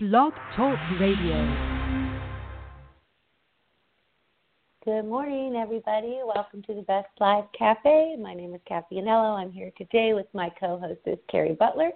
[0.00, 1.34] Blog Talk Radio.
[4.84, 6.20] Good morning, everybody.
[6.24, 8.14] Welcome to the Best Life Cafe.
[8.16, 9.36] My name is Cathy Anello.
[9.36, 11.90] I'm here today with my co-hostess Cari Butler,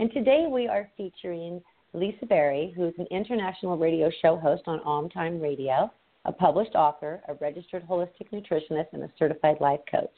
[0.00, 1.62] and today we are featuring
[1.92, 5.88] Lisa Berry, who's an international radio show host on Om Time Radio,
[6.24, 10.10] a published author, a registered holistic nutritionist, and a certified life coach.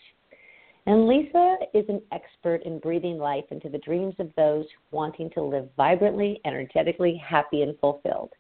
[0.87, 5.43] And Lisa is an expert in breathing life into the dreams of those wanting to
[5.43, 8.33] live vibrantly, energetically, happy, and fulfilled.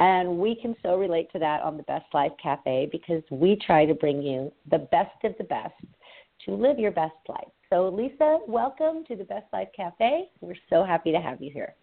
[0.00, 3.86] And we can so relate to that on the Best Life Cafe because we try
[3.86, 5.74] to bring you the best of the best
[6.46, 7.46] to live your best life.
[7.70, 10.30] So, Lisa, welcome to the Best Life Cafe.
[10.40, 11.76] We're so happy to have you here.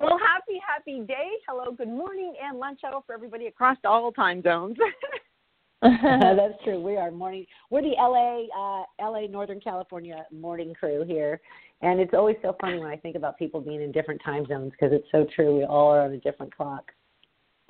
[0.00, 1.32] Well, happy, happy day.
[1.46, 4.76] Hello, good morning, and lunch hour for everybody across all time zones.
[5.82, 6.80] That's true.
[6.80, 7.46] We are morning.
[7.70, 11.40] We're the LA, uh, LA Northern California morning crew here,
[11.82, 14.72] and it's always so funny when I think about people being in different time zones
[14.72, 15.58] because it's so true.
[15.58, 16.92] We all are on a different clock.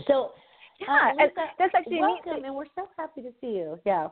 [0.06, 0.32] So,
[0.80, 3.78] yeah, uh, Lisa, that's actually welcome, and we're so happy to see you.
[3.84, 4.08] Yeah.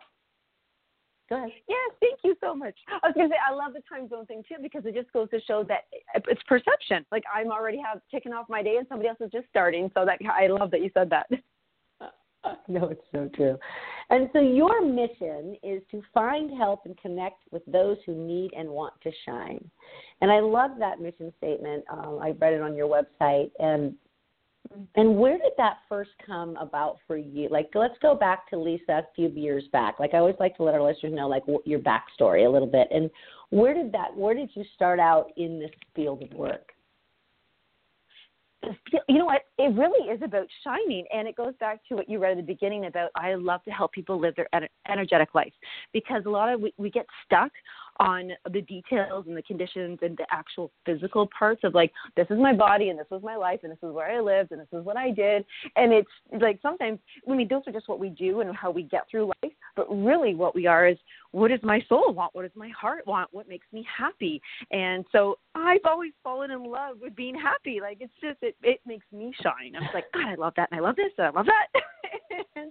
[1.31, 1.51] Go ahead.
[1.69, 2.75] Yes, thank you so much.
[2.89, 5.11] I was going to say I love the time zone thing too because it just
[5.12, 5.84] goes to show that
[6.29, 7.06] it's perception.
[7.11, 9.91] Like I'm already have taken off my day and somebody else is just starting.
[9.95, 11.29] So that I love that you said that.
[12.69, 13.59] no, it's so true.
[14.11, 18.69] And so your mission is to find help and connect with those who need and
[18.69, 19.70] want to shine.
[20.20, 21.84] And I love that mission statement.
[21.91, 23.95] Um, I read it on your website, and
[24.97, 27.48] and where did that first come about for you?
[27.51, 30.01] Like, let's go back to Lisa a few years back.
[30.01, 32.89] Like, I always like to let our listeners know, like, your backstory a little bit.
[32.91, 33.11] And
[33.51, 34.17] where did that?
[34.17, 36.73] Where did you start out in this field of work?
[39.09, 39.43] You know what?
[39.59, 42.43] It really is about shining and it goes back to what you read at the
[42.43, 44.48] beginning about i love to help people live their
[44.89, 45.53] energetic life
[45.93, 47.51] because a lot of we, we get stuck
[47.98, 52.39] on the details and the conditions and the actual physical parts of like this is
[52.39, 54.69] my body and this was my life and this is where I lived and this
[54.73, 55.45] is what I did
[55.77, 56.09] and it's
[56.41, 56.98] like sometimes
[57.29, 59.86] I mean those are just what we do and how we get through life but
[59.91, 60.98] really what we are is
[61.33, 62.35] what does my soul want?
[62.35, 63.29] What does my heart want?
[63.33, 64.40] What makes me happy?
[64.70, 67.80] And so I've always fallen in love with being happy.
[67.80, 69.74] Like it's just it it makes me shine.
[69.77, 71.80] I'm like God I love that and I love this and I love that.
[72.57, 72.70] And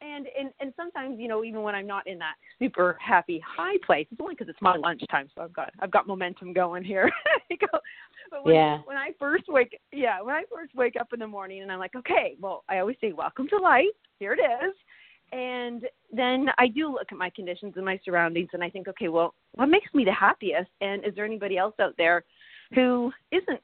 [0.00, 3.76] and and and sometimes you know even when i'm not in that super happy high
[3.84, 7.10] place it's only because it's my lunchtime so i've got i've got momentum going here.
[8.30, 8.78] But when, yeah.
[8.84, 11.80] when i first wake yeah when i first wake up in the morning and i'm
[11.80, 13.86] like okay well i always say welcome to life.
[14.20, 14.74] Here it is
[15.32, 19.08] and then i do look at my conditions and my surroundings and i think okay
[19.08, 22.24] well what makes me the happiest and is there anybody else out there
[22.74, 23.60] who isn't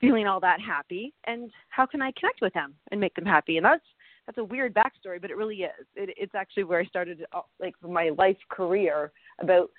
[0.00, 3.56] feeling all that happy and how can i connect with them and make them happy
[3.56, 3.84] and that's
[4.26, 5.86] that's a weird backstory, but it really is.
[5.96, 9.70] It, it's actually where I started, uh, like my life career about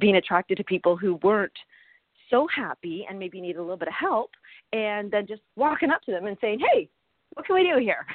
[0.00, 1.52] being attracted to people who weren't
[2.30, 4.30] so happy and maybe need a little bit of help,
[4.72, 6.88] and then just walking up to them and saying, "Hey,
[7.34, 8.06] what can we do here?"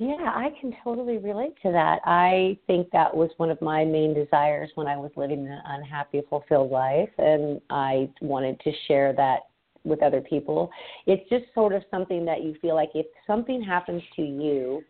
[0.00, 1.98] Yeah, I can totally relate to that.
[2.06, 6.22] I think that was one of my main desires when I was living an unhappy,
[6.30, 9.40] fulfilled life, and I wanted to share that
[9.84, 10.70] with other people.
[11.06, 14.82] It's just sort of something that you feel like if something happens to you,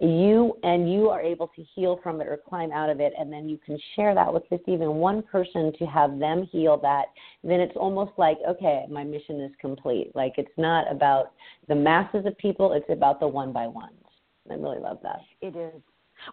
[0.00, 3.30] you and you are able to heal from it or climb out of it and
[3.30, 7.04] then you can share that with just even one person to have them heal that
[7.44, 11.30] then it's almost like okay my mission is complete like it's not about
[11.68, 14.03] the masses of people it's about the one by ones
[14.50, 15.82] i really love that it is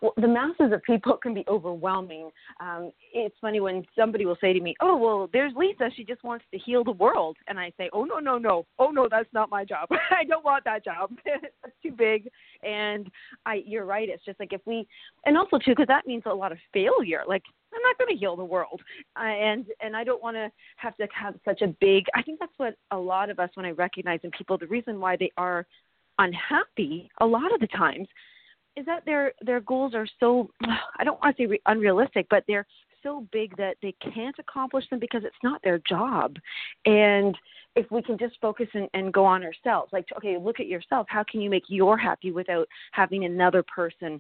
[0.02, 2.30] well, the masses of people can be overwhelming.
[2.60, 5.90] Um, it's funny when somebody will say to me, "Oh, well, there's Lisa.
[5.96, 8.66] She just wants to heal the world," and I say, "Oh no, no, no.
[8.80, 9.90] Oh no, that's not my job.
[10.12, 11.12] I don't want that job.
[11.26, 12.30] that's too big."
[12.64, 13.10] And
[13.46, 14.10] I, you're right.
[14.10, 14.88] It's just like if we,
[15.26, 17.24] and also too, because that means a lot of failure.
[17.28, 17.44] Like
[17.74, 18.82] I'm not going to heal the world,
[19.20, 22.06] uh, and and I don't want to have to have such a big.
[22.16, 25.00] I think that's what a lot of us, when I recognize in people, the reason
[25.00, 25.66] why they are
[26.22, 28.08] unhappy a lot of the times
[28.78, 30.50] is that their their goals are so
[31.00, 32.68] I don't want to say re- unrealistic, but they're
[33.04, 36.36] so big that they can't accomplish them because it's not their job.
[36.86, 37.36] And
[37.76, 41.08] if we can just focus and, and go on ourselves, like, okay, look at yourself.
[41.10, 44.20] How can you make your happy without having another person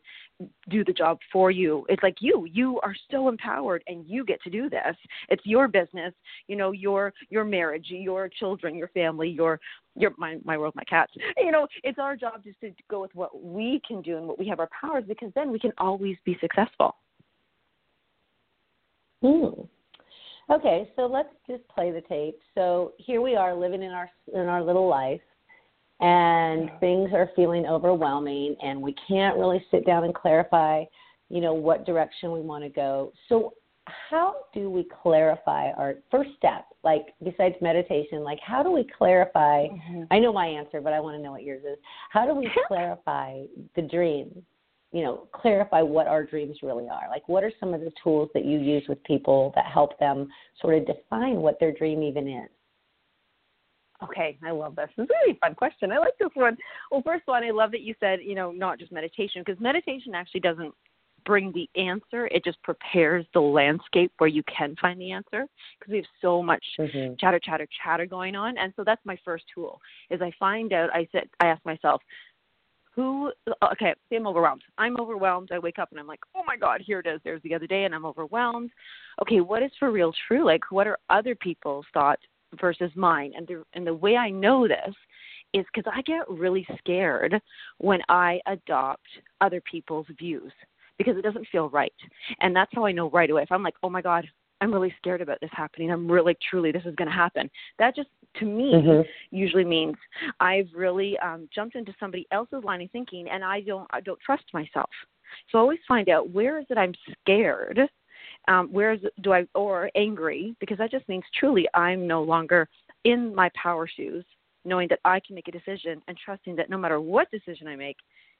[0.69, 1.85] do the job for you?
[1.89, 4.95] It's like you, you are so empowered and you get to do this.
[5.27, 6.13] It's your business,
[6.47, 9.59] you know, your, your marriage, your children, your family, your,
[9.95, 11.11] your, my, my world, my cats.
[11.37, 14.39] You know, it's our job just to go with what we can do and what
[14.39, 16.95] we have our powers because then we can always be successful.
[19.21, 19.61] Hmm.
[20.51, 22.37] Okay, so let's just play the tape.
[22.55, 25.21] So here we are living in our in our little life
[26.01, 30.83] and things are feeling overwhelming and we can't really sit down and clarify,
[31.29, 33.13] you know, what direction we want to go.
[33.29, 33.53] So
[34.09, 39.67] how do we clarify our first step like besides meditation, like how do we clarify?
[39.67, 40.03] Mm-hmm.
[40.11, 41.77] I know my answer, but I want to know what yours is.
[42.09, 43.43] How do we clarify
[43.75, 44.43] the dreams?
[44.91, 47.07] You know, clarify what our dreams really are.
[47.09, 50.27] Like, what are some of the tools that you use with people that help them
[50.59, 52.49] sort of define what their dream even is?
[54.03, 54.89] Okay, I love this.
[54.97, 55.91] This is a really fun question.
[55.91, 56.57] I like this one.
[56.89, 60.15] Well, first one, I love that you said, you know, not just meditation, because meditation
[60.15, 60.73] actually doesn't
[61.23, 62.27] bring the answer.
[62.27, 65.45] It just prepares the landscape where you can find the answer
[65.79, 67.13] because we have so much mm-hmm.
[67.19, 68.57] chatter, chatter, chatter going on.
[68.57, 69.79] And so that's my first tool
[70.09, 72.01] is I find out, I said, I ask myself,
[72.93, 73.31] who,
[73.71, 74.63] okay, say I'm overwhelmed.
[74.77, 75.51] I'm overwhelmed.
[75.51, 77.21] I wake up and I'm like, oh my God, here it is.
[77.23, 78.71] There's the other day and I'm overwhelmed.
[79.21, 80.45] Okay, what is for real true?
[80.45, 82.21] Like, what are other people's thoughts
[82.59, 83.31] versus mine?
[83.35, 84.93] And the, and the way I know this
[85.53, 87.41] is because I get really scared
[87.77, 89.07] when I adopt
[89.39, 90.51] other people's views
[90.97, 91.93] because it doesn't feel right.
[92.41, 93.43] And that's how I know right away.
[93.43, 94.27] If I'm like, oh my God,
[94.61, 95.91] I'm really scared about this happening.
[95.91, 97.49] I'm really, truly, this is going to happen.
[97.79, 99.01] That just, to me, mm-hmm.
[99.35, 99.95] usually means
[100.39, 104.19] I've really um, jumped into somebody else's line of thinking, and I don't, I don't
[104.19, 104.89] trust myself.
[105.51, 107.79] So I always find out where is it I'm scared,
[108.47, 112.23] um, where is it, do I, or angry, because that just means truly I'm no
[112.23, 112.67] longer
[113.03, 114.25] in my power shoes,
[114.65, 117.75] knowing that I can make a decision and trusting that no matter what decision I
[117.75, 117.97] make,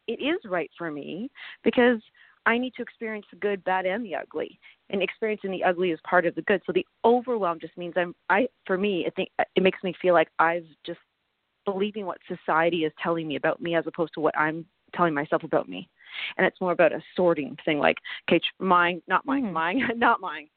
[0.08, 1.30] it is right for me
[1.64, 2.00] because
[2.46, 4.60] I need to experience the good, bad, and the ugly.
[4.92, 6.62] And experiencing the ugly is part of the good.
[6.66, 8.14] So the overwhelm just means I'm.
[8.30, 11.00] I for me, I think it makes me feel like I've just
[11.66, 14.66] believing what society is telling me about me as opposed to what I'm
[14.96, 15.88] telling myself about me.
[16.38, 17.98] And it's more about a sorting thing, like
[18.30, 19.54] okay, mine, not mine, mm.
[19.54, 20.48] mine, not mine.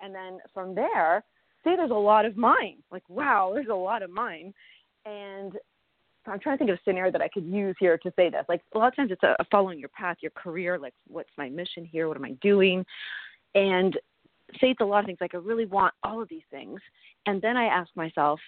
[0.00, 1.24] And then from there,
[1.64, 2.76] say there's a lot of mine.
[2.90, 4.52] Like wow, there's a lot of mine.
[5.06, 5.54] And
[6.26, 8.44] I'm trying to think of a scenario that I could use here to say this.
[8.48, 11.30] Like a lot of times it's a, a following your path, your career, like what's
[11.38, 12.08] my mission here?
[12.08, 12.84] What am I doing?
[13.54, 13.98] And
[14.60, 16.80] say it's a lot of things like I really want all of these things.
[17.26, 18.40] And then I ask myself,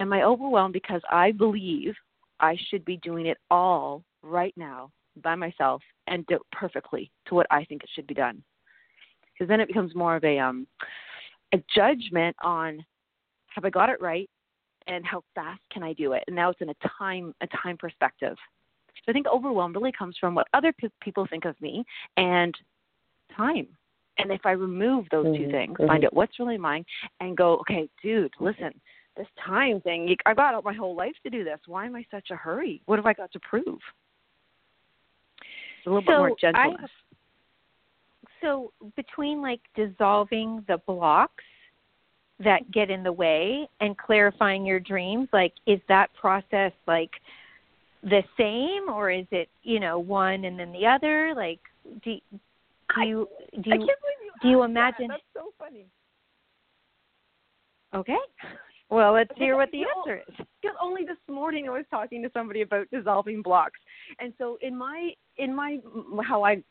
[0.00, 1.94] am I overwhelmed because I believe
[2.40, 4.90] I should be doing it all right now
[5.22, 8.42] by myself and do it perfectly to what I think it should be done?
[9.32, 10.66] Because then it becomes more of a um
[11.52, 12.84] a judgment on
[13.48, 14.28] have I got it right?
[14.86, 16.24] and how fast can I do it?
[16.26, 18.36] And now it's in a time a time perspective.
[18.96, 21.84] So I think overwhelm really comes from what other p- people think of me
[22.16, 22.54] and
[23.36, 23.68] time.
[24.18, 25.44] And if I remove those mm-hmm.
[25.44, 25.86] two things, mm-hmm.
[25.86, 26.84] find out what's really mine,
[27.20, 28.72] and go, okay, dude, listen,
[29.16, 31.58] this time thing, I got out my whole life to do this.
[31.66, 32.82] Why am I such a hurry?
[32.86, 33.78] What have I got to prove?
[35.78, 36.90] It's a little so bit more gentleness.
[36.90, 37.14] I,
[38.40, 41.44] so between like dissolving the blocks
[42.40, 47.10] that get in the way and clarifying your dreams like is that process like
[48.02, 51.60] the same or is it you know one and then the other like
[52.02, 52.18] do,
[52.94, 53.28] do you
[53.62, 53.88] do you, you
[54.42, 55.20] do you imagine that.
[55.34, 55.86] that's so funny
[57.94, 58.16] okay
[58.90, 60.34] well, let's hear what the answer is.
[60.62, 63.80] Because only this morning I was talking to somebody about dissolving blocks,
[64.20, 65.78] and so in my in my
[66.22, 66.62] how I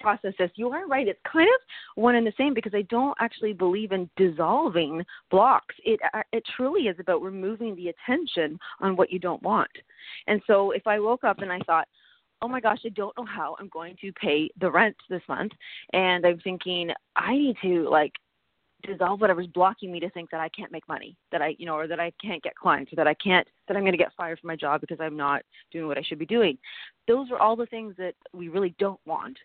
[0.00, 1.08] process this, you are right.
[1.08, 5.74] It's kind of one and the same because I don't actually believe in dissolving blocks.
[5.84, 9.70] It uh, it truly is about removing the attention on what you don't want.
[10.26, 11.88] And so if I woke up and I thought,
[12.42, 15.52] oh my gosh, I don't know how I'm going to pay the rent this month.
[15.92, 18.12] And I'm thinking, I need to like
[18.82, 21.76] dissolve whatever's blocking me to think that I can't make money, that I, you know,
[21.76, 24.12] or that I can't get clients, or that I can't, that I'm going to get
[24.16, 26.58] fired from my job because I'm not doing what I should be doing.
[27.06, 29.38] Those are all the things that we really don't want.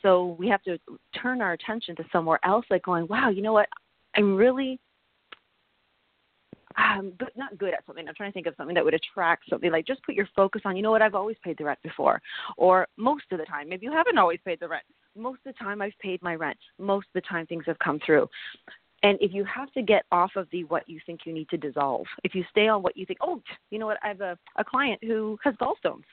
[0.00, 0.78] So we have to
[1.20, 3.68] turn our attention to somewhere else, like going, wow, you know what?
[4.16, 4.80] I'm really
[6.88, 8.06] um, but not good at something.
[8.08, 9.70] I'm trying to think of something that would attract something.
[9.70, 12.20] Like just put your focus on, you know what, I've always paid the rent before,
[12.56, 13.68] or most of the time.
[13.68, 14.84] Maybe you haven't always paid the rent.
[15.16, 16.58] Most of the time, I've paid my rent.
[16.78, 18.28] Most of the time, things have come through.
[19.02, 21.56] And if you have to get off of the what you think you need to
[21.56, 24.38] dissolve, if you stay on what you think, oh, you know what, I have a,
[24.56, 26.04] a client who has gallstones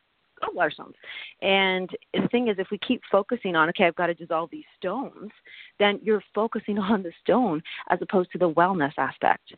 [0.43, 0.95] gallbladder stones.
[1.41, 4.65] And the thing is, if we keep focusing on, okay, I've got to dissolve these
[4.77, 5.31] stones,
[5.79, 9.53] then you're focusing on the stone as opposed to the wellness aspect.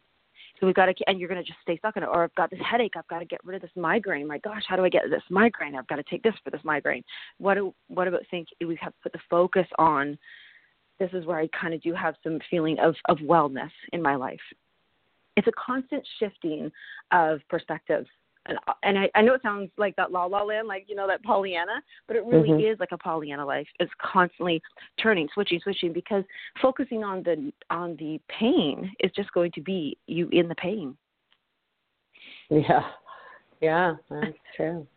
[0.60, 2.10] So we've got to, and you're going to just stay stuck in it.
[2.12, 2.94] Or I've got this headache.
[2.98, 4.28] I've got to get rid of this migraine.
[4.28, 5.76] My gosh, how do I get this migraine?
[5.76, 7.04] I've got to take this for this migraine.
[7.38, 10.18] What do, what about think we have to put the focus on?
[11.00, 14.16] This is where I kind of do have some feeling of of wellness in my
[14.16, 14.40] life.
[15.36, 16.72] It's a constant shifting
[17.12, 18.08] of perspectives
[18.48, 21.08] and, and I, I know it sounds like that la la land, like you know
[21.08, 22.74] that Pollyanna, but it really mm-hmm.
[22.74, 23.68] is like a Pollyanna life.
[23.80, 24.62] It's constantly
[25.02, 26.24] turning, switching, switching, because
[26.62, 30.98] focusing on the on the pain is just going to be you in the pain.
[32.50, 32.84] Yeah,
[33.62, 34.88] yeah, that's true.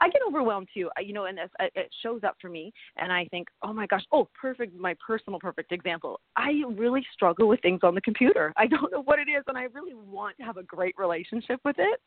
[0.00, 0.90] I get overwhelmed too.
[0.96, 3.86] Uh, you know, and uh, it shows up for me, and I think, oh my
[3.86, 4.78] gosh, oh, perfect.
[4.78, 6.20] My personal perfect example.
[6.36, 8.52] I really struggle with things on the computer.
[8.56, 11.60] I don't know what it is, and I really want to have a great relationship
[11.64, 12.00] with it.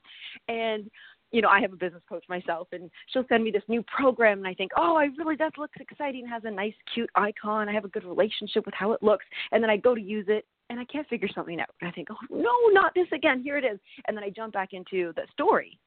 [0.47, 0.89] And
[1.31, 4.39] you know, I have a business coach myself, and she'll send me this new program,
[4.39, 6.27] and I think, oh, I really that looks exciting.
[6.27, 7.69] Has a nice, cute icon.
[7.69, 10.25] I have a good relationship with how it looks, and then I go to use
[10.27, 11.69] it, and I can't figure something out.
[11.79, 13.41] And I think, oh no, not this again.
[13.41, 15.79] Here it is, and then I jump back into the story.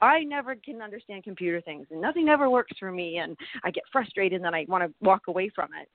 [0.00, 3.84] I never can understand computer things, and nothing ever works for me, and I get
[3.92, 5.88] frustrated, and then I want to walk away from it.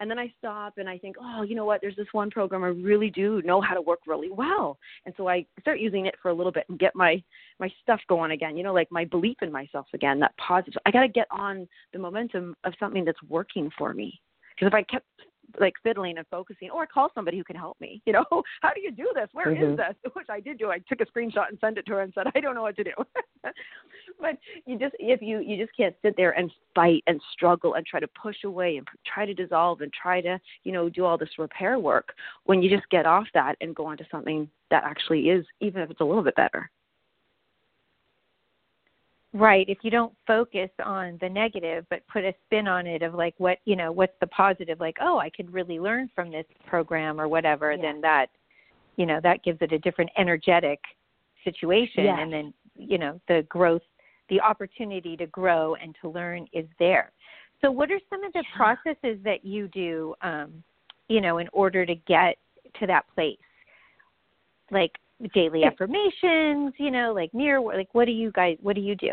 [0.00, 1.82] And then I stop and I think, oh, you know what?
[1.82, 5.28] There's this one program I really do know how to work really well, and so
[5.28, 7.22] I start using it for a little bit and get my
[7.58, 8.56] my stuff going again.
[8.56, 10.18] You know, like my belief in myself again.
[10.20, 10.80] That positive.
[10.86, 14.18] I got to get on the momentum of something that's working for me.
[14.54, 15.06] Because if I kept
[15.58, 18.02] like fiddling and focusing, or call somebody who can help me.
[18.06, 18.24] You know,
[18.62, 19.28] how do you do this?
[19.32, 19.72] Where mm-hmm.
[19.72, 20.12] is this?
[20.14, 20.70] Which I did do.
[20.70, 22.76] I took a screenshot and sent it to her and said, I don't know what
[22.76, 22.92] to do.
[24.20, 27.86] but you just if you you just can't sit there and fight and struggle and
[27.86, 31.18] try to push away and try to dissolve and try to you know do all
[31.18, 32.12] this repair work
[32.44, 35.82] when you just get off that and go on to something that actually is even
[35.82, 36.70] if it's a little bit better.
[39.32, 39.68] Right.
[39.68, 43.34] If you don't focus on the negative, but put a spin on it of like
[43.38, 47.20] what, you know, what's the positive, like, oh, I could really learn from this program
[47.20, 47.80] or whatever, yeah.
[47.80, 48.26] then that,
[48.96, 50.80] you know, that gives it a different energetic
[51.44, 52.04] situation.
[52.04, 52.18] Yeah.
[52.18, 53.82] And then, you know, the growth,
[54.30, 57.12] the opportunity to grow and to learn is there.
[57.60, 58.56] So, what are some of the yeah.
[58.56, 60.62] processes that you do, um,
[61.08, 62.36] you know, in order to get
[62.80, 63.38] to that place?
[64.72, 64.92] Like,
[65.34, 69.12] daily affirmations, you know, like near like what do you guys what do you do?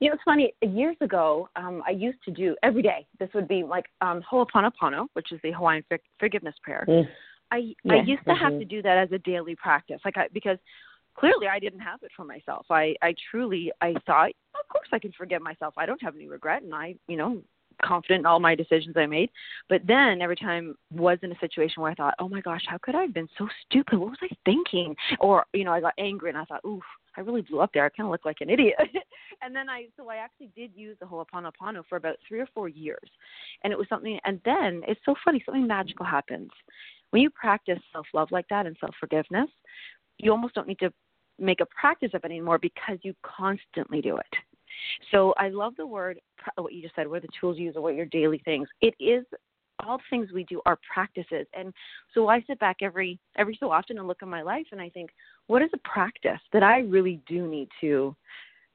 [0.00, 0.54] You know, it's funny.
[0.62, 3.06] Years ago, um, I used to do every day.
[3.18, 6.86] This would be like um, Ho'oponopono, which is the Hawaiian for- forgiveness prayer.
[6.88, 7.06] Mm.
[7.50, 7.92] I yeah.
[7.92, 8.44] I used to mm-hmm.
[8.44, 10.58] have to do that as a daily practice, like I, because
[11.14, 12.66] clearly I didn't have it for myself.
[12.70, 15.74] I I truly I thought, of course I can forgive myself.
[15.76, 17.42] I don't have any regret, and I you know
[17.84, 19.30] confident in all my decisions I made.
[19.68, 22.78] But then every time was in a situation where I thought, oh my gosh, how
[22.78, 23.98] could I have been so stupid?
[23.98, 24.96] What was I thinking?
[25.20, 26.82] Or, you know, I got angry and I thought, oof,
[27.16, 27.84] I really blew up there.
[27.84, 28.74] I kind of look like an idiot.
[29.42, 32.68] and then I, so I actually did use the Ho'oponopono for about three or four
[32.68, 33.08] years.
[33.62, 36.50] And it was something, and then it's so funny, something magical happens.
[37.10, 39.48] When you practice self love like that and self forgiveness,
[40.18, 40.92] you almost don't need to
[41.38, 44.26] make a practice of it anymore because you constantly do it.
[45.10, 46.20] So I love the word,
[46.56, 48.68] what you just said, what are the tools you use or what your daily things.
[48.80, 49.24] It is
[49.86, 51.46] all the things we do are practices.
[51.54, 51.72] And
[52.12, 54.88] so i sit back every every so often and look at my life and i
[54.88, 55.10] think
[55.46, 58.14] what is a practice that i really do need to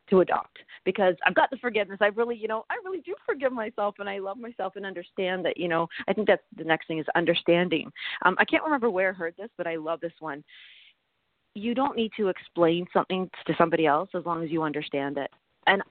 [0.10, 0.58] to adopt?
[0.86, 2.00] Because i've got the forgiveness.
[2.02, 5.46] I really you know i really do forgive myself and i love myself and understand
[5.46, 7.92] that you know i think that's the next thing is understanding.
[8.26, 10.44] Um, i can't remember where i heard this but i love this one.
[11.56, 15.32] You don't need to explain something to somebody else as long as you understand it
[15.68, 15.82] and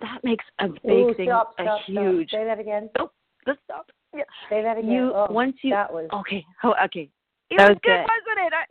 [0.00, 2.28] that makes a big Ooh, thing, stop, a stop, huge.
[2.28, 2.40] Stop.
[2.40, 2.90] Say that again.
[2.98, 3.10] Oh,
[3.46, 3.90] let's stop.
[4.14, 4.22] Yeah.
[4.50, 4.90] Say that again.
[4.90, 6.44] You oh, once you that was okay.
[6.64, 7.10] Oh, okay.
[7.48, 8.52] It that was, was good, wasn't it?
[8.52, 8.64] I,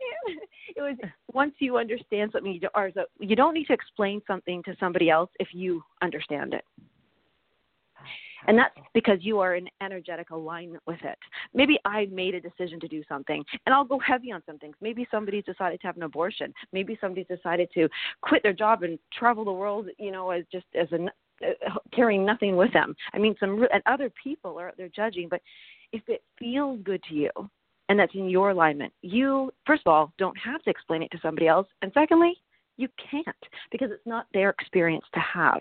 [0.76, 4.20] it was once you understand something, you don't, or so, you don't need to explain
[4.26, 6.64] something to somebody else if you understand it.
[8.46, 11.18] And that's because you are in energetic alignment with it.
[11.54, 14.76] Maybe I made a decision to do something and I'll go heavy on some things.
[14.80, 16.52] Maybe somebody's decided to have an abortion.
[16.72, 17.88] Maybe somebody's decided to
[18.22, 21.10] quit their job and travel the world, you know, as just as an
[21.44, 22.94] uh, carrying nothing with them.
[23.12, 25.42] I mean, some and other people are they're judging, but
[25.92, 27.30] if it feels good to you
[27.88, 31.18] and that's in your alignment, you first of all don't have to explain it to
[31.20, 32.34] somebody else, and secondly,
[32.78, 33.26] you can't
[33.70, 35.60] because it's not their experience to have.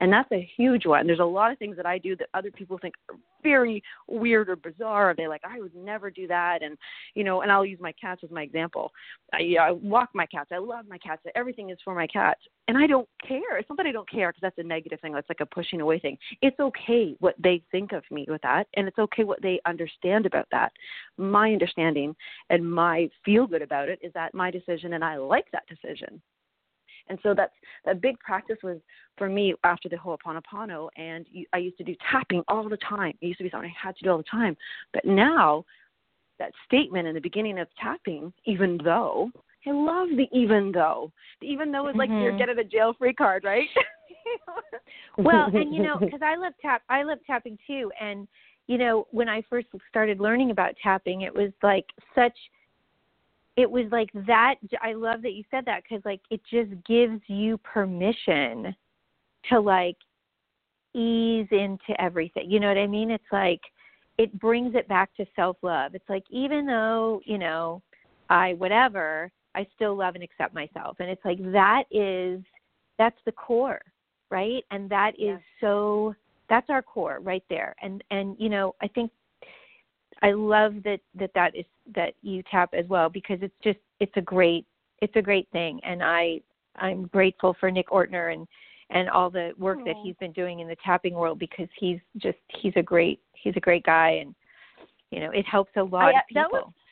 [0.00, 1.06] And that's a huge one.
[1.06, 4.48] There's a lot of things that I do that other people think are very weird
[4.48, 5.14] or bizarre.
[5.16, 6.62] They're like, I would never do that.
[6.62, 6.76] And,
[7.14, 8.90] you know, and I'll use my cats as my example.
[9.32, 10.50] I, I walk my cats.
[10.52, 11.22] I love my cats.
[11.34, 12.40] Everything is for my cats.
[12.66, 13.58] And I don't care.
[13.58, 15.12] It's not that I don't care because that's a negative thing.
[15.12, 16.16] That's like a pushing away thing.
[16.40, 18.66] It's okay what they think of me with that.
[18.74, 20.72] And it's okay what they understand about that.
[21.18, 22.16] My understanding
[22.48, 26.22] and my feel good about it is that my decision and I like that decision.
[27.08, 27.52] And so that's
[27.84, 28.78] that big practice was
[29.16, 33.14] for me after the Ho'oponopono, and I used to do tapping all the time.
[33.20, 34.56] It used to be something I had to do all the time,
[34.92, 35.64] but now
[36.38, 39.30] that statement in the beginning of tapping, even though
[39.66, 41.10] I love the even though.
[41.40, 42.22] The even though is like mm-hmm.
[42.22, 43.68] you're getting a jail free card, right?
[45.18, 48.28] well, and you know, because I love tap, I love tapping too, and
[48.66, 52.36] you know, when I first started learning about tapping, it was like such
[53.56, 57.20] it was like that i love that you said that because like it just gives
[57.26, 58.74] you permission
[59.48, 59.96] to like
[60.94, 63.60] ease into everything you know what i mean it's like
[64.16, 67.82] it brings it back to self love it's like even though you know
[68.30, 72.40] i whatever i still love and accept myself and it's like that is
[72.98, 73.80] that's the core,
[74.30, 74.64] right?
[74.70, 75.60] And that is Yeah.
[75.60, 76.16] so
[76.48, 77.74] that's our core right there.
[77.82, 79.10] And and you know, I think
[80.22, 84.12] I love that that that is that you tap as well because it's just it's
[84.16, 84.66] a great
[85.02, 85.80] it's a great thing.
[85.84, 86.40] And I
[86.76, 88.46] I'm grateful for Nick Ortner and
[88.90, 92.38] and all the work that he's been doing in the tapping world because he's just
[92.48, 94.10] he's a great he's a great guy.
[94.22, 94.34] And
[95.10, 96.50] you know it helps a oh, lot I- of that people.
[96.52, 96.83] was- so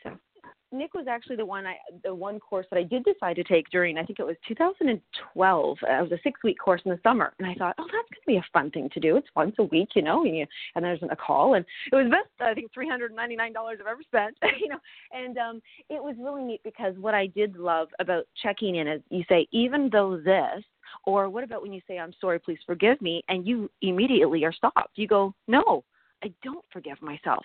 [0.73, 3.69] Nick was actually the one I the one course that I did decide to take
[3.71, 5.79] during I think it was 2012.
[5.83, 8.09] Uh, it was a six week course in the summer, and I thought, oh, that's
[8.11, 9.17] gonna be a fun thing to do.
[9.17, 12.11] It's once a week, you know, and, you, and there's a call, and it was
[12.11, 14.79] best I think 399 dollars I've ever spent, you know,
[15.13, 19.03] and um, it was really neat because what I did love about checking in is
[19.11, 20.65] you say even though this.
[21.07, 24.53] Or what about when you say, I'm sorry, please forgive me, and you immediately are
[24.53, 24.91] stopped?
[24.97, 25.85] You go, No,
[26.23, 27.45] I don't forgive myself.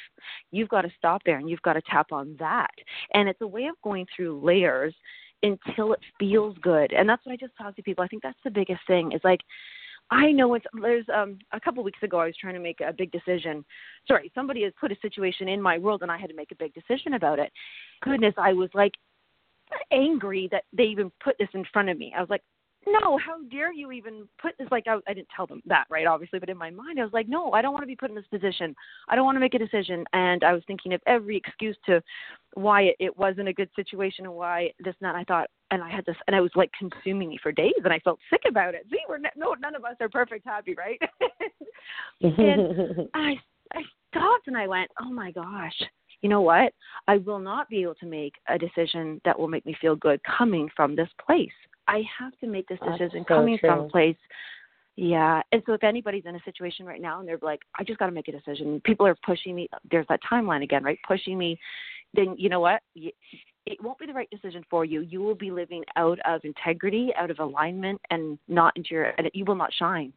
[0.51, 2.71] You've got to stop there and you've got to tap on that.
[3.13, 4.93] And it's a way of going through layers
[5.43, 6.93] until it feels good.
[6.93, 8.03] And that's what I just talk to people.
[8.03, 9.41] I think that's the biggest thing is like
[10.09, 12.93] I know it's there's um a couple weeks ago I was trying to make a
[12.93, 13.65] big decision.
[14.07, 16.55] Sorry, somebody has put a situation in my world and I had to make a
[16.55, 17.51] big decision about it.
[18.01, 18.93] Goodness, I was like
[19.91, 22.13] angry that they even put this in front of me.
[22.15, 22.43] I was like,
[22.87, 24.67] no, how dare you even put this?
[24.71, 26.07] Like, I, I didn't tell them that, right?
[26.07, 28.09] Obviously, but in my mind, I was like, no, I don't want to be put
[28.09, 28.75] in this position.
[29.07, 30.05] I don't want to make a decision.
[30.13, 32.01] And I was thinking of every excuse to
[32.53, 35.15] why it, it wasn't a good situation and why this and that.
[35.15, 37.93] I thought, and I had this, and I was like consuming me for days, and
[37.93, 38.85] I felt sick about it.
[38.89, 41.01] See, we're no, none of us are perfect happy, right?
[42.21, 43.35] and I,
[43.73, 45.75] I stopped and I went, oh my gosh,
[46.21, 46.73] you know what?
[47.07, 50.19] I will not be able to make a decision that will make me feel good
[50.23, 51.49] coming from this place.
[51.87, 53.87] I have to make this decision so coming from true.
[53.87, 54.17] a place.
[54.95, 55.41] Yeah.
[55.51, 58.07] And so if anybody's in a situation right now and they're like, I just got
[58.07, 60.97] to make a decision, people are pushing me, there's that timeline again, right?
[61.07, 61.59] Pushing me,
[62.13, 62.81] then you know what?
[62.95, 65.01] It won't be the right decision for you.
[65.01, 69.29] You will be living out of integrity, out of alignment, and not into your, and
[69.33, 70.11] you will not shine.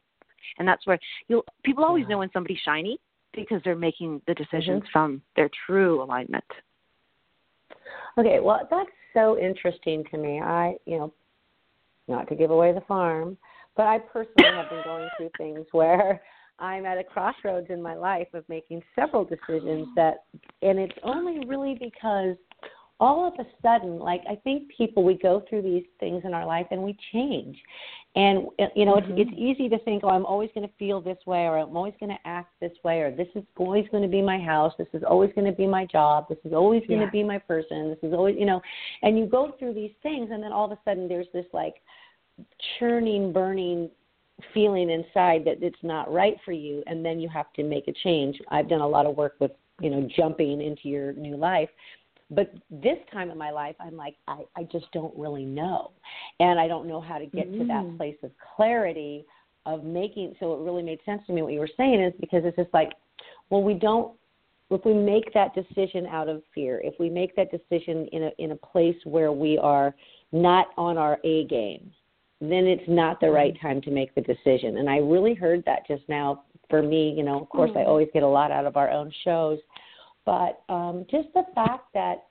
[0.59, 0.99] And that's where
[1.29, 2.11] you'll, people always Yeah.
[2.11, 2.99] know when somebody's shiny
[3.35, 4.91] because they're making the decisions Mhm.
[4.93, 6.45] from their true alignment.
[8.17, 10.41] Okay, well, that's so interesting to me.
[10.41, 11.13] I, you know,
[12.11, 13.39] not to give away the farm,
[13.77, 16.21] but I personally have been going through things where
[16.59, 20.25] I'm at a crossroads in my life of making several decisions that,
[20.61, 22.37] and it's only really because
[23.01, 26.45] all of a sudden, like I think people, we go through these things in our
[26.45, 27.57] life and we change.
[28.15, 29.19] And you know, Mhm.
[29.19, 31.75] it's it's easy to think, oh, I'm always going to feel this way, or I'm
[31.75, 34.75] always going to act this way, or this is always going to be my house,
[34.77, 37.07] this is always going to be my job, this is always going Yeah.
[37.07, 38.61] to be my person, this is always, you know,
[39.03, 41.77] and you go through these things, and then all of a sudden there's this like
[42.79, 43.91] churning, burning
[44.55, 47.93] feeling inside that it's not right for you, and then you have to make a
[47.93, 48.41] change.
[48.49, 49.51] I've done a lot of work with
[49.81, 51.69] you know jumping into your new life
[52.31, 55.91] but this time in my life i'm like i i just don't really know
[56.39, 57.97] and i don't know how to get to that Mm.
[57.97, 59.25] place of clarity
[59.67, 62.45] of making so it really made sense to me what you were saying is because
[62.45, 62.93] it's just like
[63.51, 64.13] well we don't
[64.71, 68.31] if we make that decision out of fear if we make that decision in a
[68.39, 69.95] in a place where we are
[70.33, 71.91] not on our a game
[72.41, 74.79] then it's not the right time to make the decision.
[74.79, 77.89] And i really heard that just now for me you know of course i Mm.
[77.89, 79.59] always get a lot out of our own shows.
[80.25, 82.27] But um, just the fact that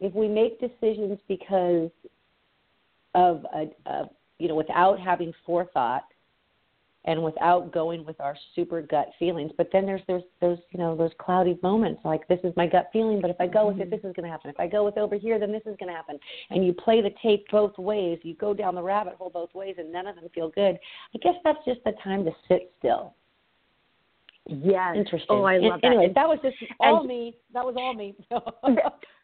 [0.00, 1.90] if we make decisions because
[3.14, 6.04] of a, a you know without having forethought
[7.06, 9.52] and without going with our super gut feelings.
[9.56, 12.88] But then there's there's those you know those cloudy moments like this is my gut
[12.92, 13.90] feeling but if i go with it mm-hmm.
[13.90, 14.50] this is going to happen.
[14.50, 16.18] If i go with over here then this is going to happen.
[16.50, 18.18] And you play the tape both ways.
[18.22, 20.78] You go down the rabbit hole both ways and none of them feel good.
[21.14, 23.14] I guess that's just the time to sit still.
[24.48, 24.92] Yes.
[24.94, 25.26] Oh, interesting.
[25.30, 25.88] Oh, I love that.
[25.88, 27.36] anyway that was just all and- me.
[27.54, 28.14] That was all me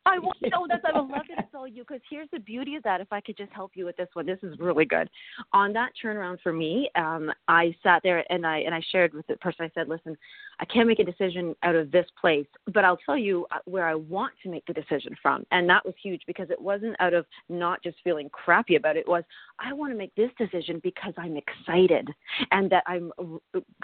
[0.05, 2.41] I want to know that's I would love to it's all you because here's the
[2.41, 3.01] beauty of that.
[3.01, 5.09] If I could just help you with this one, this is really good.
[5.53, 9.27] On that turnaround for me, um, I sat there and I and I shared with
[9.27, 9.65] the person.
[9.65, 10.17] I said, "Listen,
[10.61, 13.87] I can't make a decision out of this place, but I'll tell you uh, where
[13.87, 17.15] I want to make the decision from." And that was huge because it wasn't out
[17.15, 19.01] of not just feeling crappy about it.
[19.01, 19.25] It was
[19.59, 22.09] I want to make this decision because I'm excited
[22.51, 23.12] and that I'm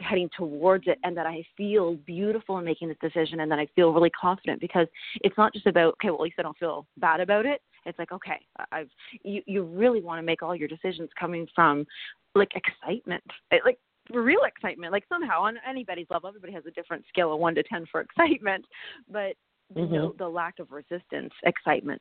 [0.01, 3.67] heading towards it and that I feel beautiful in making this decision and that I
[3.75, 4.87] feel really confident because
[5.23, 7.61] it's not just about okay, well at least I don't feel bad about it.
[7.87, 8.41] It's like okay,
[8.73, 8.91] I've
[9.23, 11.87] you you really want to make all your decisions coming from
[12.35, 13.79] like excitement, It- like
[14.11, 14.93] real excitement.
[14.93, 18.01] Like somehow on anybody's level, everybody has a different scale of one to ten for
[18.09, 18.65] excitement,
[19.11, 19.35] but
[19.75, 19.91] the, Mhm.
[19.91, 22.01] no, the lack of resistance, excitement.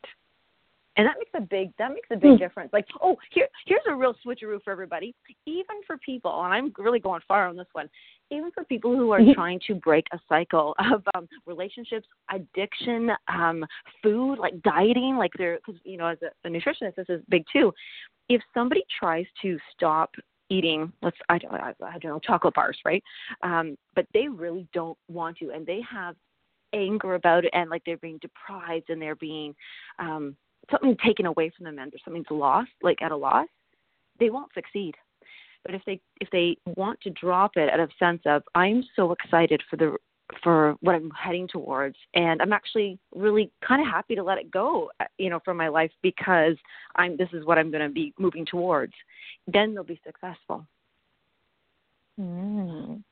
[0.96, 2.74] And that makes a big that makes a big difference.
[2.74, 5.14] Like, oh, here here's a real switcheroo for everybody.
[5.46, 7.88] Even for people, and I'm really going far on this one.
[8.32, 9.36] Even for people who are Mhm.
[9.36, 13.64] trying to break a cycle of um, relationships, addiction, um,
[14.02, 17.46] food, like dieting, like they're because you know as a, a nutritionist, this is big
[17.54, 17.72] too.
[18.28, 20.16] If somebody tries to stop
[20.50, 23.04] eating let's I don't I, don't know chocolate bars, right?
[23.44, 26.16] Um, but they really don't want to, and they have
[26.74, 29.56] anger about it, and like they're being deprived, and they're being
[30.00, 30.36] um,
[30.72, 33.48] something taken away from them, and there's something's lost, like at a loss.
[34.20, 34.96] They won't succeed.
[35.66, 39.12] But if they if they want to drop it out of sense of I'm so
[39.12, 39.98] excited for the
[40.44, 41.96] for what I'm heading towards.
[42.14, 45.58] And I'm actually really kind of happy to let it go, uh, you know, from
[45.58, 46.56] my life because
[46.96, 48.94] I'm this is what I'm going to be moving towards.
[49.48, 50.66] Then they'll be successful.
[52.20, 53.04] Mm.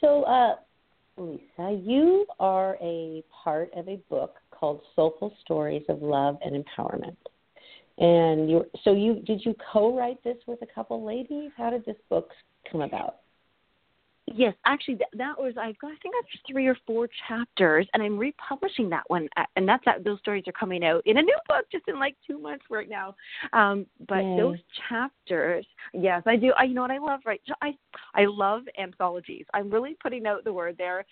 [0.00, 0.56] So, uh,
[1.16, 7.16] Lisa, you are a part of a book called Soulful Stories of Love and Empowerment.
[7.98, 11.50] And you so you did you co-write this with a couple ladies?
[11.56, 12.30] How did this book
[12.70, 13.16] come about?
[14.26, 18.02] Yes, actually, that, that was I've got I think I've three or four chapters, and
[18.02, 21.36] I'm republishing that one, and that's that, those stories are coming out in a new
[21.48, 23.14] book just in like two months right now.
[23.52, 24.36] Um, but Yay.
[24.36, 24.58] those
[24.88, 26.52] chapters, yes, I do.
[26.56, 27.40] I you know what I love right?
[27.60, 27.74] I
[28.14, 29.44] I love anthologies.
[29.54, 31.04] I'm really putting out the word there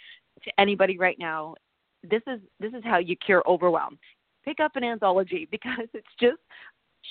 [0.44, 1.56] to anybody right now.
[2.08, 3.98] This is this is how you cure overwhelm.
[4.44, 6.38] Pick up an anthology because it's just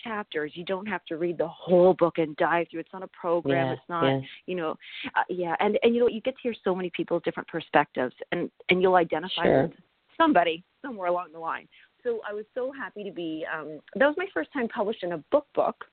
[0.03, 0.51] chapters.
[0.55, 2.81] You don't have to read the whole book and dive through.
[2.81, 3.67] It's not a program.
[3.67, 4.19] Yeah, it's not, yeah.
[4.45, 4.75] you know,
[5.15, 5.55] uh, yeah.
[5.59, 8.81] And and you know you get to hear so many people's different perspectives, and and
[8.81, 9.63] you'll identify Sure.
[9.63, 9.73] with
[10.17, 11.67] somebody somewhere along the line.
[12.03, 13.45] So I was so happy to be.
[13.53, 15.85] Um, that was my first time published in a book book.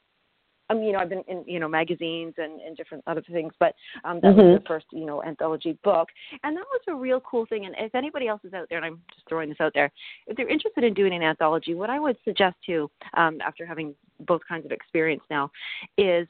[0.69, 3.75] Um, you know, I've been in you know magazines and, and different other things, but
[4.05, 4.61] um, that was Mhm.
[4.61, 6.09] the first you know anthology book,
[6.43, 7.67] and that was a real cool thing.
[7.67, 9.91] And if anybody else is out there, and I'm just throwing this out there,
[10.27, 13.95] if they're interested in doing an anthology, what I would suggest to, um, after having
[14.21, 15.51] both kinds of experience now,
[15.99, 16.27] is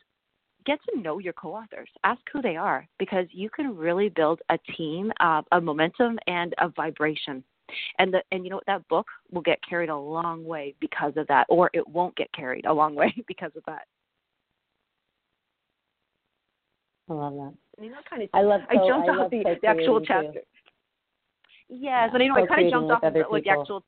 [0.67, 1.89] get to know your co-authors.
[2.05, 6.55] Ask who they are because you can really build a team of, of momentum and
[6.59, 7.43] of vibration.
[7.99, 11.13] And the and you know what that book will get carried a long way because
[11.17, 13.87] of that, or it won't get carried a long way because of that.
[17.09, 17.55] I love that.
[17.77, 20.07] And you know, kind of I love I jumped I off the, the actual too.
[20.09, 20.41] chapter.
[21.69, 23.85] Yes, Yeah, and you know, I kind of jumped off of like the actual.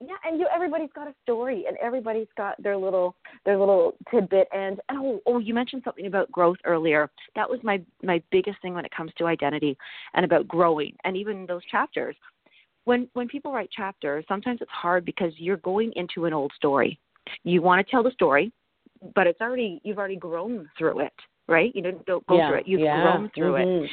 [0.00, 4.48] Yeah, and you everybody's got a story, and everybody's got their little their little tidbit.
[4.52, 7.10] And oh, oh, you mentioned something about growth earlier.
[7.36, 9.76] That was my my biggest thing when it comes to identity
[10.14, 12.16] and about growing, and even those chapters.
[12.84, 16.98] When when people write chapters, sometimes it's hard because you're going into an old story.
[17.44, 18.52] You want to tell the story,
[19.14, 21.14] but it's already you've already grown through it,
[21.48, 21.70] right?
[21.74, 22.48] You don't don't go yeah.
[22.48, 22.68] through it.
[22.68, 23.02] You've yeah.
[23.02, 23.88] grown through it Mhm.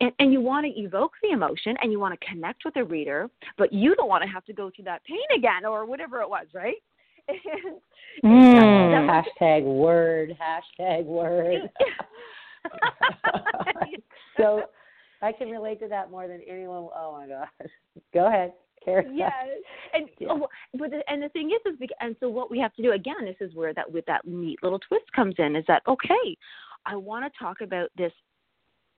[0.00, 2.84] and, and you want to evoke the emotion and you want to connect with the
[2.84, 6.20] reader, but you don't want to have to go through that pain again or whatever
[6.20, 6.76] it was, right?
[8.22, 9.06] And Mm.
[9.06, 10.36] that- Hashtag word.
[10.40, 11.70] Hashtag word.
[14.36, 14.62] so
[15.22, 16.88] I can relate to that more than anyone.
[16.94, 17.48] Oh my gosh.
[18.12, 18.52] Go ahead.
[18.98, 19.14] On.
[19.16, 19.30] yeah,
[19.94, 20.28] and Yeah.
[20.30, 20.48] oh,
[20.78, 22.92] but the, and the thing is, is bec- and so what we have to do
[22.92, 26.36] again, this is where that with that neat little twist comes in, is that okay?
[26.86, 28.12] I want to talk about this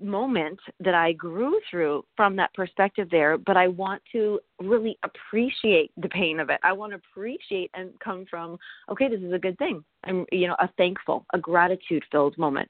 [0.01, 5.93] moment that I grew through from that perspective there, but I want to really appreciate
[5.97, 6.61] the pain of it.
[6.63, 8.59] I want to appreciate and come from,
[8.91, 9.85] okay, this is a good thing.
[10.05, 12.69] I'm, you know, a thankful, a gratitude filled moment.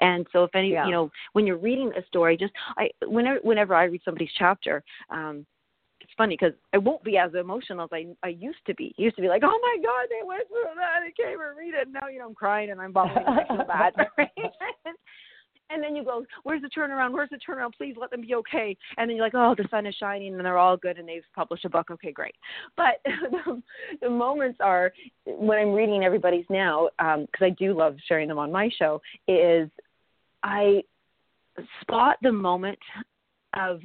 [0.00, 0.86] And so if any, Yeah.
[0.86, 4.82] you know, when you're reading a story, just I, whenever, whenever I read somebody's chapter,
[5.10, 5.46] um,
[6.12, 8.94] it's funny because I won't be as emotional as I I used to be.
[8.98, 11.56] I used to be like, oh my god, they went through that, they can't even
[11.56, 11.88] read it.
[11.90, 13.94] Now you know I'm crying and I'm bawling and I feel bad.
[15.70, 17.12] And then you go, where's the turnaround?
[17.12, 17.72] Where's the turnaround?
[17.78, 18.76] Please let them be okay.
[18.98, 21.22] And then you're like, oh, the sun is shining and they're all good and they've
[21.34, 21.90] published a book.
[21.90, 22.34] Okay, great.
[22.76, 23.62] But the,
[24.02, 24.92] the moments are
[25.24, 29.00] when I'm reading everybody's now um, because I do love sharing them on my show.
[29.26, 29.70] Is
[30.42, 30.82] I
[31.80, 32.78] spot the moment
[33.54, 33.80] of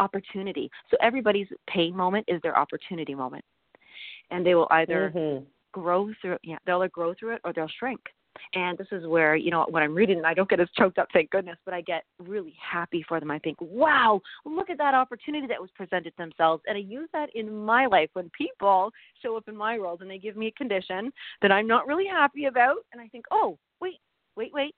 [0.00, 0.70] opportunity.
[0.90, 3.44] So everybody's pain moment is their opportunity moment.
[4.30, 5.46] And they will either Mhm.
[5.72, 8.00] grow through yeah, they'll either grow through it or they'll shrink.
[8.54, 11.08] And this is where, you know, when I'm reading I don't get as choked up,
[11.12, 13.30] thank goodness, but I get really happy for them.
[13.30, 17.08] I think, Wow, look at that opportunity that was presented to themselves and I use
[17.12, 20.46] that in my life when people show up in my world and they give me
[20.46, 24.00] a condition that I'm not really happy about and I think, Oh, wait,
[24.36, 24.74] wait, wait.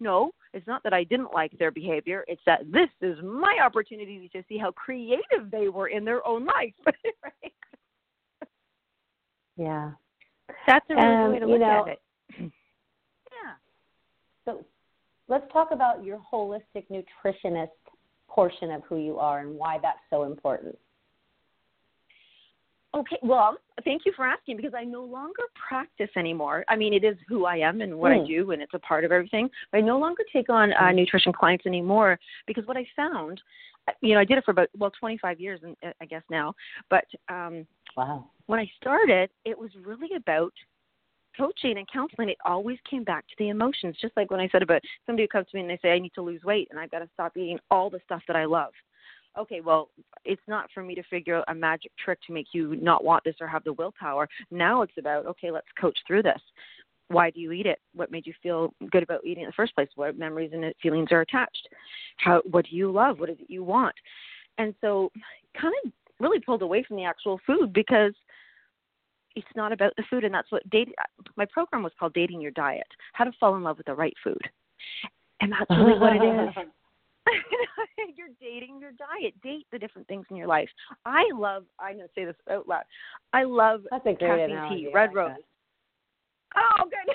[0.00, 2.24] No, it's not that I didn't like their behavior.
[2.26, 6.46] It's that this is my opportunity to see how creative they were in their own
[6.46, 6.74] life.
[7.22, 7.52] right?
[9.56, 9.92] Yeah.
[10.66, 12.00] That's a really Um, good way to you look know, at it.
[12.38, 13.52] Yeah.
[14.46, 14.64] So
[15.28, 17.68] let's talk about your holistic nutritionist
[18.28, 20.78] portion of who you are and why that's so important.
[22.92, 26.64] Okay, well, thank you for asking because I no longer practice anymore.
[26.68, 28.26] I mean, it is who I am and what I Mm.
[28.26, 29.48] do, and it's a part of everything.
[29.70, 30.96] But I no longer take on uh, Mm.
[30.96, 33.40] nutrition clients anymore because what I found,
[33.86, 36.24] uh, you know, I did it for about well 25 years, and uh, I guess
[36.30, 36.54] now.
[36.88, 37.64] But um,
[37.96, 38.30] Wow.
[38.46, 40.52] when I started, it was really about
[41.36, 43.96] coaching and counseling, it always came back to the emotions.
[44.00, 45.98] Just like when I said about somebody who comes to me and they say, I
[45.98, 48.44] need to lose weight and I've got to stop eating all the stuff that I
[48.44, 48.72] love.
[49.38, 49.90] Okay, well,
[50.24, 53.22] it's not for me to figure out a magic trick to make you not want
[53.24, 54.28] this or have the willpower.
[54.50, 56.40] Now it's about, okay, let's coach through this.
[57.08, 57.78] Why do you eat it?
[57.94, 59.88] What made you feel good about eating in the first place?
[59.94, 61.68] What memories and feelings are attached?
[62.18, 63.18] How what do you love?
[63.18, 63.94] What is it you want?
[64.58, 65.10] And so
[65.60, 68.12] kind of really pulled away from the actual food because
[69.36, 70.88] it's not about the food and that's what date
[71.36, 74.14] my program was called dating your diet how to fall in love with the right
[74.22, 74.40] food
[75.40, 76.66] and that's really what it is
[78.16, 79.34] you're dating your diet.
[79.42, 80.68] Date the different things in your life.
[81.04, 82.84] I love i'm to say this out loud.
[83.32, 84.84] I love that's a caffeine analogy.
[84.86, 85.36] tea red like rose.
[86.56, 87.14] oh good.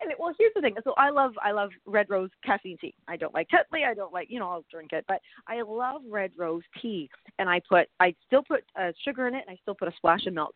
[0.00, 0.74] And it, well here's the thing.
[0.82, 2.94] So i love i love red rose caffeine tea.
[3.08, 3.86] I don't like tetley.
[3.88, 5.04] I don't like you know i'll drink it.
[5.06, 7.08] But i love red rose tea.
[7.38, 9.96] And i put i still put uh, sugar in it and i still put a
[9.96, 10.54] splash of milk.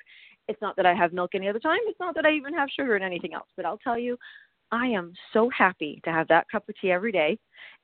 [0.48, 1.78] It's not that I have milk any other time.
[1.84, 3.46] It's not that I even have sugar in anything else.
[3.56, 4.16] But I'll tell you,
[4.72, 7.38] I am so happy to have that cup of tea every day.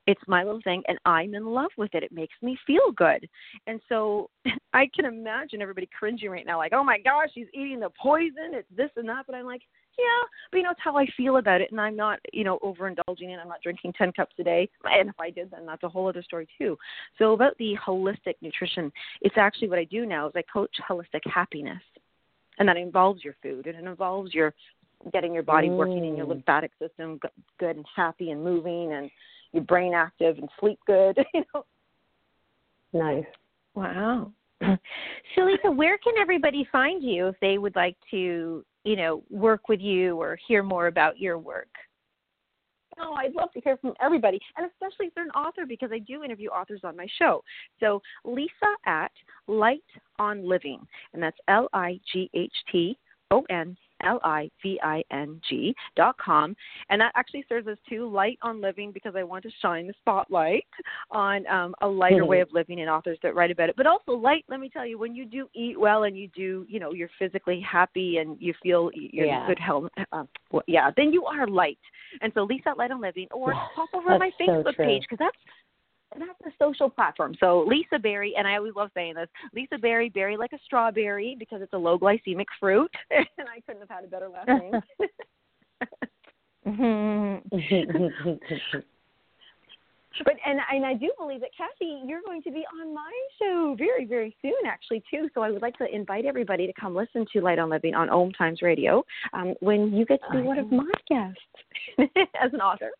[0.05, 2.01] It's my little thing, and I'm in love with it.
[2.01, 3.27] It makes me feel good.
[3.67, 4.29] And so
[4.73, 8.53] I can imagine everybody cringing right now, like, oh my gosh, she's eating the poison.
[8.53, 9.25] It's this and that.
[9.25, 9.63] But I'm like,
[9.97, 11.71] yeah, but you know, it's how I feel about it.
[11.71, 13.39] And I'm not, you know, overindulging it.
[13.41, 14.69] I'm not drinking 10 cups a day.
[14.85, 16.77] And if I did, then that's a whole other story too.
[17.17, 21.21] So about the holistic nutrition, it's actually what I do now is I coach holistic
[21.25, 21.81] happiness
[22.59, 24.53] and that involves your food and it involves your
[25.13, 26.29] getting your body working and your Mm.
[26.29, 27.19] lymphatic system
[27.59, 29.11] good and happy and moving and
[29.53, 31.65] your brain active and sleep good you know
[32.93, 33.25] Nice.
[33.75, 34.31] Wow.
[35.35, 39.69] So Lisa, where can everybody find you if they would like to, you know, work
[39.69, 41.69] with you or hear more about your work?
[42.99, 45.99] Oh, I'd love to hear from everybody, and especially if they're an author, because I
[45.99, 47.43] do interview authors on my show.
[47.79, 48.49] So, Lisa
[48.87, 49.11] at
[49.45, 49.83] Light
[50.17, 50.79] on Living,
[51.13, 52.97] and that's L I G H T
[53.29, 56.55] O N L I V I N G dot com.
[56.89, 59.93] And that actually serves as two light on living because I want to shine the
[60.01, 60.65] spotlight
[61.11, 63.75] on um, a lighter way of living and authors that write about it.
[63.75, 66.65] But also light, let me tell you, when you do eat well and you do,
[66.69, 69.41] you know, you're physically happy and you feel you're Yeah.
[69.41, 71.79] in good health, uh, well, yeah, then you are light.
[72.21, 74.85] And so Lisa Light on Living, or pop over my that's so Facebook true.
[74.85, 75.37] page because that's
[76.15, 77.35] that's a social platform.
[77.39, 81.35] So Lisa Berry, and I always love saying this, Lisa Berry, berry like a strawberry
[81.37, 84.81] because it's a low glycemic fruit, and I couldn't have had a better last name.
[90.25, 93.75] but and and I do believe that Cathy, you're going to be on my show
[93.77, 95.29] very very soon, actually too.
[95.33, 98.09] So I would like to invite everybody to come listen to Light on Living on
[98.09, 101.39] Om Times Radio um, when you get to be one of my guests
[102.41, 102.91] as an author.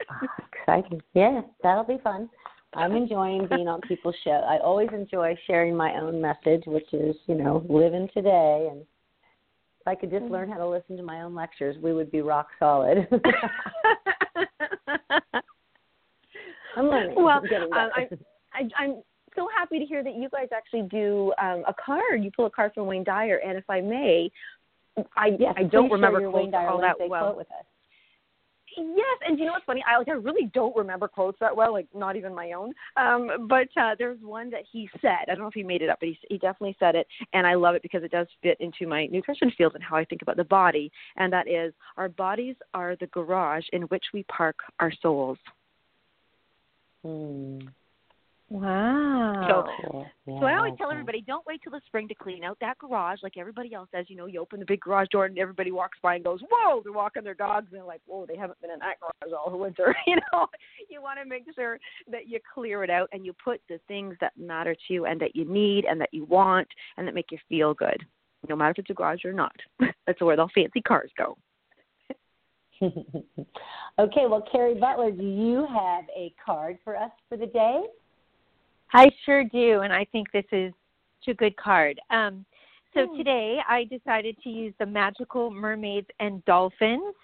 [0.61, 1.01] Exciting.
[1.13, 2.29] Yeah, that'll be fun.
[2.73, 4.41] I'm enjoying being on people's show.
[4.47, 8.69] I always enjoy sharing my own message, which is, you know, living today.
[8.71, 12.11] And if I could just learn how to listen to my own lectures, we would
[12.11, 13.07] be rock solid.
[16.75, 17.15] I'm learning.
[17.15, 17.67] Well, I'm um, better.
[18.53, 19.01] I, I'm
[19.35, 22.23] so happy to hear that you guys actually do um, a card.
[22.23, 24.29] You pull a card from Wayne Dyer, and if I may,
[25.15, 27.25] I yes, I don't remember Wayne Dyer all that well.
[27.25, 27.65] quote with us.
[28.77, 29.83] Yes, and you know what's funny?
[29.87, 32.73] I like I really don't remember quotes that well, like not even my own.
[32.95, 35.23] Um, but uh, there's one that he said.
[35.23, 37.47] I don't know if he made it up, but he he definitely said it, and
[37.47, 40.21] I love it because it does fit into my nutrition field and how I think
[40.21, 40.91] about the body.
[41.15, 45.39] And that is, our bodies are the garage in which we park our souls.
[47.03, 47.59] Hmm.
[48.49, 49.65] Wow.
[49.81, 50.11] Cool.
[50.39, 52.77] So I always Yeah, tell everybody, don't wait till the spring to clean out that
[52.77, 54.05] garage like everybody else does.
[54.09, 56.81] You know, you open the big garage door and everybody walks by and goes, "Whoa!"
[56.81, 59.57] They're walking their dogs and they're like, "Whoa!" They haven't been in that garage all
[59.57, 59.95] winter.
[60.07, 60.47] You know,
[60.89, 61.79] you want to make sure
[62.09, 65.19] that you clear it out and you put the things that matter to you and
[65.19, 68.05] that you need and that you want and that make you feel good,
[68.47, 69.55] no matter if it's a garage or not.
[70.07, 71.37] That's where the fancy cars go.
[72.81, 77.81] okay, well, Cari Butler, do you have a card for us for the day?
[78.93, 80.73] I sure do, and I think this is
[81.19, 81.99] such a good card.
[82.09, 82.45] Um,
[82.93, 83.17] so Hmm.
[83.17, 87.15] today I decided to use the Magical Mermaids and Dolphins,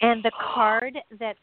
[0.00, 1.36] and the card that,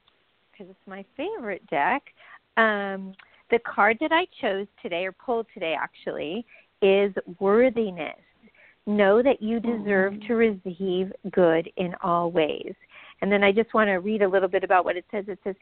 [0.52, 2.13] because it's my favorite deck,
[2.58, 3.13] um,
[3.50, 6.46] the card that I chose today, or pulled today actually,
[6.82, 8.20] is Worthiness.
[8.86, 12.74] Know that you deserve to receive good in all ways.
[13.22, 15.26] And then I just want to read a little bit about what it says.
[15.28, 15.56] It says,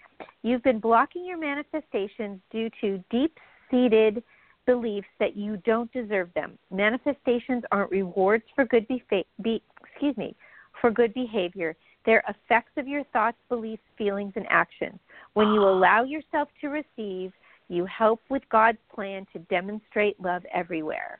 [0.43, 3.37] You've been blocking your manifestations due to deep
[3.69, 4.23] seated
[4.65, 6.57] beliefs that you don't deserve them.
[6.71, 10.35] Manifestations aren't rewards for good befa- be, excuse me,
[10.81, 11.75] for good behavior.
[12.05, 14.99] They're effects of your thoughts, beliefs, feelings, and actions.
[15.33, 17.33] When you allow yourself to receive,
[17.69, 21.19] you help with God's plan to demonstrate love everywhere.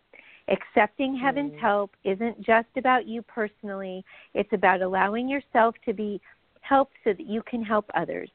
[0.49, 1.59] Accepting heaven's Mm.
[1.59, 6.21] help isn't just about you personally, it's about allowing yourself to be
[6.61, 8.29] helped so that you can help others.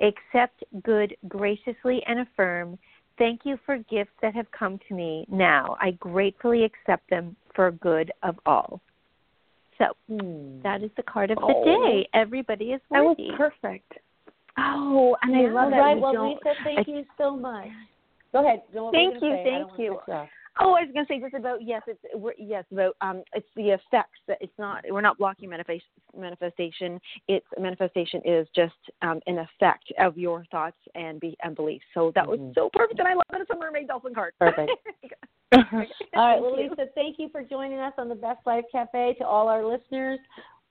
[0.00, 2.78] Accept good graciously and affirm,
[3.20, 5.26] Thank you for gifts that have come to me.
[5.28, 8.80] Now I gratefully accept them for good of all.
[9.76, 10.62] So Hmm.
[10.62, 11.64] that is the card of the Oh.
[11.64, 12.08] day.
[12.14, 13.22] Everybody is welcome.
[13.22, 13.98] That was perfect.
[14.56, 15.96] Oh, and I love that right.
[15.96, 16.30] we Well.
[16.30, 17.68] Lisa, thank I- you so much.
[18.32, 18.62] Go ahead.
[18.72, 20.00] Go- Thank you, thank you.
[20.56, 20.72] Cut you off.
[20.72, 23.48] Oh, I was going to say just about yes, it's we're, yes about um, it's
[23.56, 25.84] the effects that it's not we're not blocking manifest,
[26.16, 27.00] manifestation.
[27.28, 31.84] It's manifestation is just um, an effect of your thoughts and be and beliefs.
[31.94, 32.54] So that was Mhm.
[32.54, 34.34] so perfect, and I love that it's a mermaid dolphin card.
[34.38, 34.70] Perfect.
[35.52, 36.40] All right.
[36.40, 36.56] Well.
[36.56, 39.16] Lisa, thank you for joining us on the Best Life Cafe.
[39.18, 40.20] To all our listeners,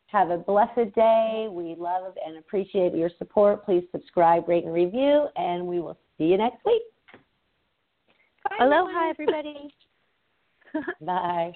[0.08, 1.48] have a blessed day.
[1.52, 3.66] We love and appreciate your support.
[3.66, 6.82] Please subscribe, rate, and review, and we will see you next week.
[8.60, 9.74] Aloha, everybody.
[11.02, 11.54] Bye.